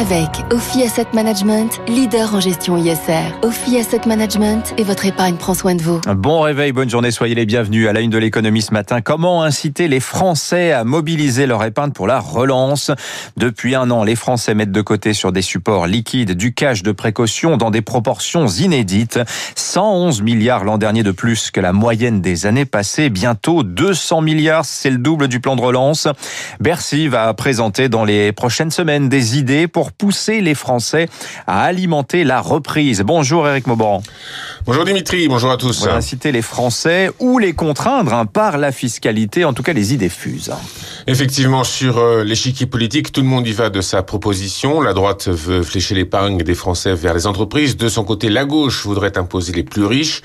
[0.00, 3.36] Avec Ophi Asset Management, leader en gestion ISR.
[3.42, 6.00] Ophi Asset Management et votre épargne prend soin de vous.
[6.16, 9.02] Bon réveil, bonne journée, soyez les bienvenus à la une de l'économie ce matin.
[9.02, 12.90] Comment inciter les Français à mobiliser leur épargne pour la relance?
[13.36, 16.92] Depuis un an, les Français mettent de côté sur des supports liquides du cash de
[16.92, 19.20] précaution dans des proportions inédites.
[19.56, 23.10] 111 milliards l'an dernier de plus que la moyenne des années passées.
[23.10, 26.08] Bientôt 200 milliards, c'est le double du plan de relance.
[26.60, 31.08] Bercy va présenter dans les prochaines semaines des idées pour pousser les Français
[31.46, 33.02] à alimenter la reprise.
[33.04, 34.02] Bonjour Eric Mauban.
[34.64, 35.82] Bonjour Dimitri, bonjour à tous.
[35.82, 39.72] On va inciter les Français ou les contraindre hein, par la fiscalité, en tout cas
[39.72, 40.52] les idées fusent.
[41.08, 44.80] Effectivement, sur euh, l'échiquier politique, tout le monde y va de sa proposition.
[44.80, 47.76] La droite veut flécher l'épargne des Français vers les entreprises.
[47.76, 50.22] De son côté, la gauche voudrait imposer les plus riches.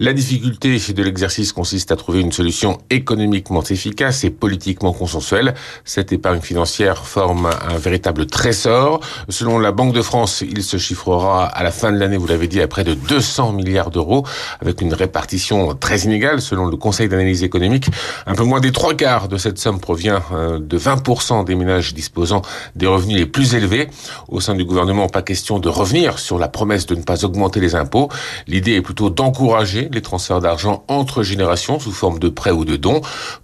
[0.00, 5.54] La difficulté de l'exercice consiste à trouver une solution économiquement efficace et politiquement consensuelle.
[5.86, 9.00] Cette épargne financière forme un véritable trésor.
[9.30, 12.48] Selon la Banque de France, il se chiffrera à la fin de l'année, vous l'avez
[12.48, 14.26] dit, à près de 200 milliards d'euros,
[14.60, 17.86] avec une répartition très inégale selon le Conseil d'analyse économique.
[18.26, 21.94] Un peu moins des trois quarts de cette somme provient euh, de 20% des ménages
[21.94, 22.42] disposant
[22.76, 23.88] des revenus les plus élevés.
[24.28, 27.60] Au sein du gouvernement, pas question de revenir sur la promesse de ne pas augmenter
[27.60, 28.08] les impôts.
[28.46, 32.76] L'idée est plutôt d'encourager les transferts d'argent entre générations sous forme de prêts ou de
[32.76, 33.00] dons.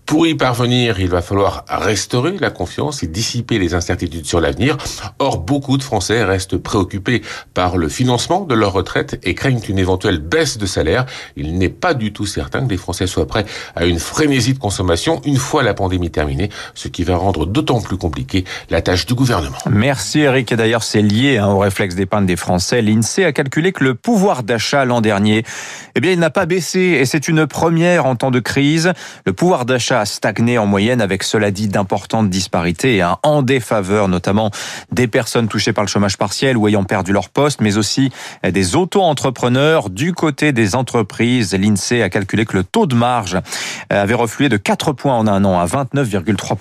[0.07, 4.77] Pour y parvenir, il va falloir restaurer la confiance et dissiper les incertitudes sur l'avenir.
[5.19, 7.23] Or, beaucoup de Français restent préoccupés
[7.55, 11.07] par le financement de leur retraite et craignent une éventuelle baisse de salaire.
[11.37, 14.59] Il n'est pas du tout certain que les Français soient prêts à une frénésie de
[14.59, 19.07] consommation une fois la pandémie terminée ce qui va rendre d'autant plus compliqué la tâche
[19.07, 19.57] du gouvernement.
[19.71, 20.53] Merci Eric.
[20.53, 22.83] Et d'ailleurs, c'est lié hein, au réflexe d'épargne des Français.
[22.83, 25.45] L'INSEE a calculé que le pouvoir d'achat l'an dernier,
[25.95, 28.93] eh bien, il n'a pas baissé et c'est une première en temps de crise.
[29.25, 34.09] Le pouvoir d'achat a stagné en moyenne avec, cela dit, d'importantes disparités un en défaveur
[34.09, 34.51] notamment
[34.93, 38.11] des personnes touchées par le chômage partiel ou ayant perdu leur poste, mais aussi
[38.43, 39.91] des auto-entrepreneurs.
[39.91, 43.39] Du côté des entreprises, l'INSEE a calculé que le taux de marge
[43.91, 46.55] avait reflué de 4 points en un an à 29,3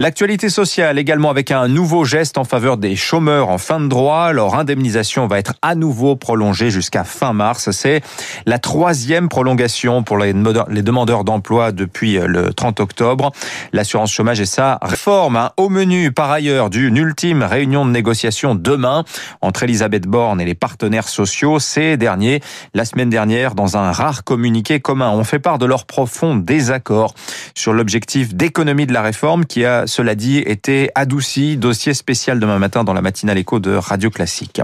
[0.00, 4.32] L'actualité sociale également avec un nouveau geste en faveur des chômeurs en fin de droit.
[4.32, 7.70] Leur indemnisation va être à nouveau prolongée jusqu'à fin mars.
[7.70, 8.02] C'est
[8.46, 13.32] la troisième prolongation pour les demandeurs d'emploi depuis le 30 octobre.
[13.72, 15.36] L'assurance chômage et sa réforme.
[15.36, 15.50] Hein.
[15.56, 19.04] Au menu, par ailleurs, d'une ultime réunion de négociation demain
[19.40, 21.58] entre Elisabeth Borne et les partenaires sociaux.
[21.58, 22.40] Ces derniers,
[22.74, 27.14] la semaine dernière, dans un rare communiqué commun, ont fait part de leur profond désaccord
[27.54, 31.56] sur l'objectif d'économie de la réforme qui a, cela dit, été adouci.
[31.56, 34.60] Dossier spécial demain matin dans la matinale écho de Radio Classique.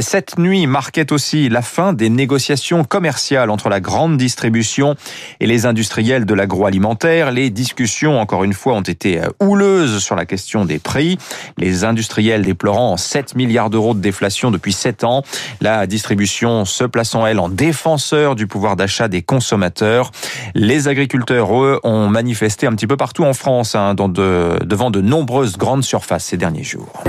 [0.00, 4.96] Cette nuit marquait aussi la fin des négociations commerciales entre la grande distribution
[5.40, 7.21] et les industriels de l'agroalimentaire.
[7.30, 11.18] Les discussions, encore une fois, ont été houleuses sur la question des prix.
[11.56, 15.22] Les industriels déplorant 7 milliards d'euros de déflation depuis 7 ans.
[15.60, 20.10] La distribution se plaçant, elle, en défenseur du pouvoir d'achat des consommateurs.
[20.54, 25.56] Les agriculteurs, eux, ont manifesté un petit peu partout en France, hein, devant de nombreuses
[25.56, 27.02] grandes surfaces ces derniers jours.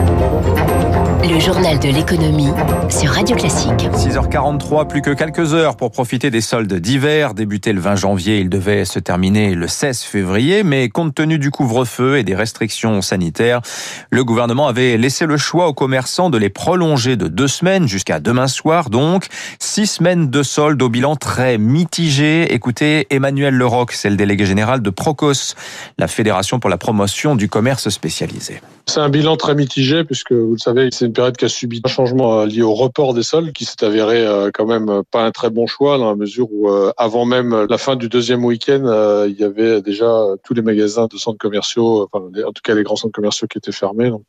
[1.23, 2.49] Le journal de l'économie
[2.89, 3.87] sur Radio Classique.
[3.93, 7.33] 6h43, plus que quelques heures pour profiter des soldes d'hiver.
[7.33, 11.49] Débuté le 20 janvier, il devait se terminer le 16 février, mais compte tenu du
[11.49, 13.61] couvre-feu et des restrictions sanitaires,
[14.09, 18.19] le gouvernement avait laissé le choix aux commerçants de les prolonger de deux semaines jusqu'à
[18.19, 19.27] demain soir, donc
[19.59, 22.53] six semaines de soldes au bilan très mitigé.
[22.53, 25.55] Écoutez Emmanuel Leroc, c'est le délégué général de Procos,
[25.97, 28.61] la fédération pour la promotion du commerce spécialisé.
[28.85, 31.79] C'est un bilan très mitigé puisque vous le savez, c'est une période qui a subi
[31.83, 35.23] un changement euh, lié au report des soldes qui s'est avéré euh, quand même pas
[35.23, 38.43] un très bon choix dans la mesure où euh, avant même la fin du deuxième
[38.43, 40.09] week-end, il y avait déjà
[40.43, 43.59] tous les magasins de centres commerciaux, enfin, en tout cas les grands centres commerciaux qui
[43.59, 44.25] étaient fermés, donc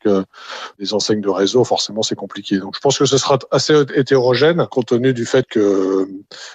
[0.79, 2.59] les enseignes de réseau, forcément c'est compliqué.
[2.59, 6.07] Donc je pense que ce sera assez hétérogène compte tenu du fait que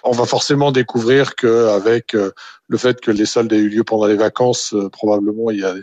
[0.04, 4.16] on va forcément découvrir qu'avec le fait que les soldes aient eu lieu pendant les
[4.16, 5.74] vacances, probablement il y a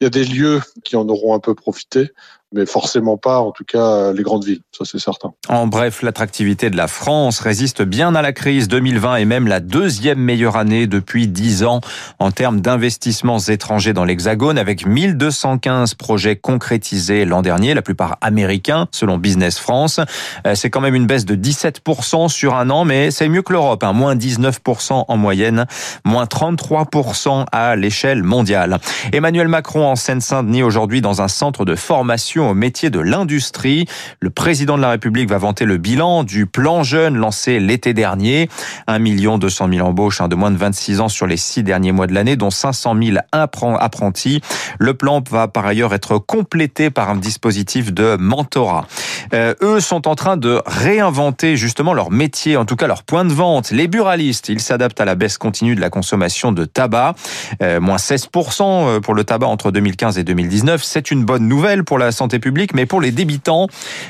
[0.00, 2.10] il y a des lieux qui en auront un peu profité,
[2.52, 5.32] mais forcément pas, en tout cas, les grandes villes, ça c'est certain.
[5.48, 8.68] En bref, l'attractivité de la France résiste bien à la crise.
[8.68, 11.80] 2020 est même la deuxième meilleure année depuis dix ans
[12.18, 18.86] en termes d'investissements étrangers dans l'Hexagone, avec 1215 projets concrétisés l'an dernier, la plupart américains,
[18.92, 20.00] selon Business France.
[20.46, 23.52] Euh, c'est quand même une baisse de 17% sur un an, mais c'est mieux que
[23.52, 23.92] l'Europe, hein.
[23.92, 25.66] moins 19% en moyenne,
[26.04, 28.78] moins 33% à l'échelle mondiale.
[29.12, 33.86] Emmanuel Macron en Seine-Saint-Denis aujourd'hui dans un centre de formation aux métiers de l'industrie.
[34.20, 38.48] Le président de la République va vanter le bilan du plan jeune lancé l'été dernier.
[38.86, 38.98] 1
[39.38, 42.14] 200 000 embauches hein, de moins de 26 ans sur les six derniers mois de
[42.14, 44.40] l'année, dont 500 000 apprentis.
[44.78, 48.86] Le plan va par ailleurs être complété par un dispositif de mentorat.
[49.34, 53.24] Euh, eux sont en train de réinventer justement leur métier, en tout cas leur point
[53.24, 53.70] de vente.
[53.70, 57.14] Les buralistes, ils s'adaptent à la baisse continue de la consommation de tabac,
[57.62, 60.82] euh, moins 16% euh, pour le tabac entre 2015 et 2019.
[60.82, 63.68] C'est une bonne nouvelle pour la santé publique, mais pour les débitants,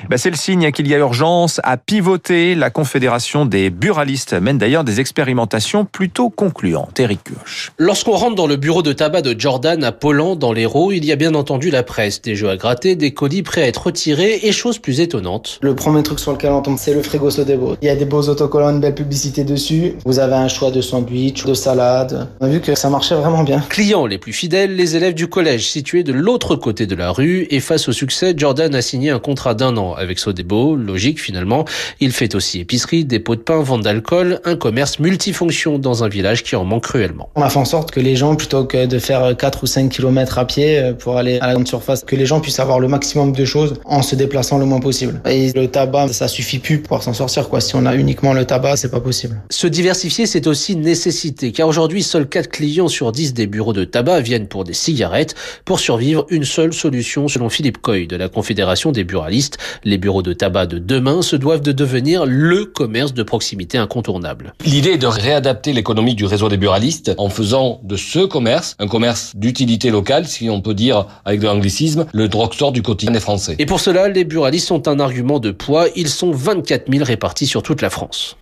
[0.08, 2.54] bah, c'est le signe qu'il y a urgence à pivoter.
[2.54, 6.98] La Confédération des buralistes mène d'ailleurs des expérimentations plutôt concluantes.
[6.98, 7.72] Eric Kioch.
[7.78, 11.12] Lorsqu'on rentre dans le bureau de tabac de Jordan à Poland, dans l'Hérault, il y
[11.12, 14.40] a bien entendu la presse, des jeux à gratter, des colis prêts à être retirés
[14.42, 15.58] et chose plus étonnante.
[15.62, 17.76] Le premier truc sur lequel on tombe, c'est le frigo Sodebo.
[17.82, 19.94] Il y a des beaux autocollants, une belle publicité dessus.
[20.04, 22.28] Vous avez un choix de sandwich, de salade.
[22.40, 23.60] On a vu que ça marchait vraiment bien.
[23.68, 27.46] Clients les plus fidèles, les élèves du collège situé de l'autre côté de la rue.
[27.50, 28.05] Et face au succès,
[28.36, 30.76] Jordan a signé un contrat d'un an avec Sodebo.
[30.76, 31.64] Logique finalement.
[32.00, 36.42] Il fait aussi épicerie, dépôt de pain, vente d'alcool, un commerce multifonction dans un village
[36.42, 37.28] qui en manque cruellement.
[37.34, 39.90] On a fait en sorte que les gens, plutôt que de faire 4 ou 5
[39.90, 42.80] km à pied euh, pour aller à la grande surface, que les gens puissent avoir
[42.80, 45.20] le maximum de choses en se déplaçant le moins possible.
[45.28, 47.48] Et le tabac, ça suffit plus pour s'en sortir.
[47.48, 47.60] Quoi.
[47.60, 49.40] Si on a uniquement le tabac, c'est pas possible.
[49.50, 53.84] Se diversifier, c'est aussi nécessité, car aujourd'hui, seuls 4 clients sur 10 des bureaux de
[53.84, 55.34] tabac viennent pour des cigarettes.
[55.64, 59.56] Pour survivre, une seule solution, selon Philippe De la Confédération des buralistes.
[59.84, 64.52] Les bureaux de tabac de demain se doivent de devenir le commerce de proximité incontournable.
[64.66, 68.86] L'idée est de réadapter l'économie du réseau des buralistes en faisant de ce commerce un
[68.86, 73.20] commerce d'utilité locale, si on peut dire avec de l'anglicisme, le drugstore du quotidien des
[73.20, 73.56] Français.
[73.58, 75.86] Et pour cela, les buralistes sont un argument de poids.
[75.96, 78.36] Ils sont 24 000 répartis sur toute la France.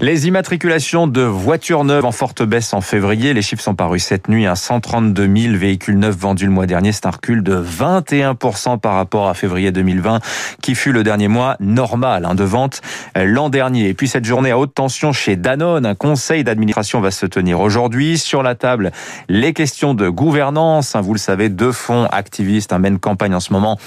[0.00, 3.34] Les immatriculations de voitures neuves en forte baisse en février.
[3.34, 4.46] Les chiffres sont parus cette nuit.
[4.54, 6.92] 132 000 véhicules neufs vendus le mois dernier.
[6.92, 10.20] C'est un recul de 21% par rapport à février 2020,
[10.62, 12.80] qui fut le dernier mois normal hein, de vente
[13.14, 13.88] l'an dernier.
[13.88, 17.60] Et puis cette journée à haute tension chez Danone, un conseil d'administration va se tenir
[17.60, 18.18] aujourd'hui.
[18.18, 18.92] Sur la table,
[19.28, 20.94] les questions de gouvernance.
[20.94, 23.78] Hein, vous le savez, deux fonds activistes mènent campagne en ce moment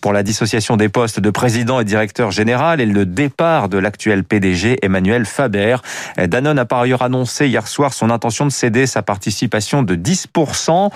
[0.00, 4.24] pour la dissociation des postes de président et directeur général et le départ de l'actuel
[4.24, 5.76] PDG Emmanuel Faber.
[6.16, 10.90] Danone a par ailleurs annoncé hier soir son intention de céder sa participation de 10%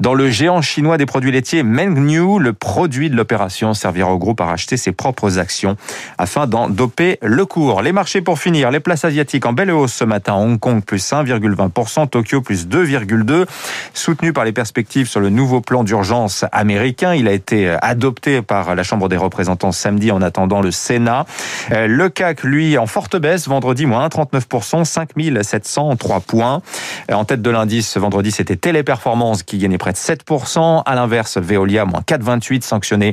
[0.00, 2.38] dans le géant chinois des produits laitiers Mengniu.
[2.38, 5.76] Le produit de l'opération servira au groupe à racheter ses propres actions
[6.16, 7.82] afin d'en doper le cours.
[7.82, 10.34] Les marchés pour finir, les places asiatiques en belle hausse ce matin.
[10.34, 13.46] Hong Kong plus 1,20%, Tokyo plus 2,2%,
[13.92, 17.14] soutenu par les perspectives sur le nouveau plan d'urgence américain.
[17.14, 21.26] Il a été adopté par la Chambre des représentants samedi en attendant le Sénat.
[21.70, 26.62] Le CAC, lui, en forte baisse vendredi, moins 39%, 5703 points.
[27.12, 30.82] En tête de l'indice, vendredi, c'était Téléperformance qui gagnait près de 7%.
[30.86, 33.07] À l'inverse, Veolia, moins 4,28, sanctionné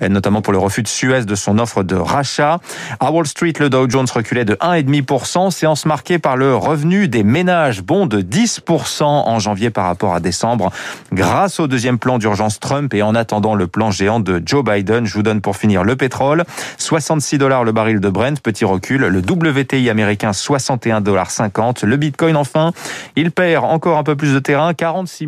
[0.00, 2.58] notamment pour le refus de Suez de son offre de rachat.
[3.00, 7.22] À Wall Street, le Dow Jones reculait de 1,5%, séance marquée par le revenu des
[7.22, 10.70] ménages, bon de 10% en janvier par rapport à décembre,
[11.12, 15.06] grâce au deuxième plan d'urgence Trump et en attendant le plan géant de Joe Biden.
[15.06, 16.44] Je vous donne pour finir le pétrole,
[16.78, 21.96] 66 dollars le baril de Brent, petit recul, le WTI américain 61 dollars 50, le
[21.96, 22.72] Bitcoin enfin,
[23.16, 25.20] il perd encore un peu plus de terrain, 46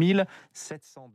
[0.52, 1.12] 702.